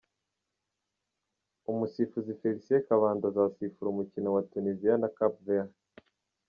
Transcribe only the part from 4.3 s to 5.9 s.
wa Tuniziya na Cap Vert.